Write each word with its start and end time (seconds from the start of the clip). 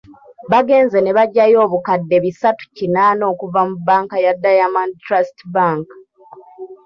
Bagenze 0.51 0.97
ne 1.01 1.11
bagyayo 1.17 1.57
obukadde 1.65 2.15
bisatu 2.25 2.63
kinaana 2.75 3.23
okuva 3.31 3.61
mu 3.67 3.75
banka 3.87 4.17
ya 4.25 4.33
Diamond 4.43 4.91
Trust 5.03 5.37
Bank 5.55 5.85